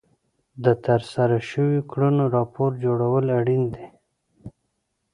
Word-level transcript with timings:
د 0.63 0.65
ترسره 0.85 1.37
شوو 1.49 1.87
کړنو 1.91 2.23
راپور 2.35 2.71
جوړول 2.83 3.25
اړین 3.39 3.63
دي. 3.75 3.87